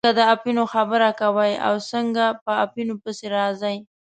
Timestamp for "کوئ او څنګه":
1.21-2.25